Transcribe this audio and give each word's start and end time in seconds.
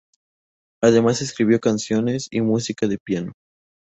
Además 0.83 1.21
escribió 1.21 1.59
canciones 1.59 2.27
y 2.31 2.41
música 2.41 2.87
de 2.87 2.97
piano. 2.97 3.33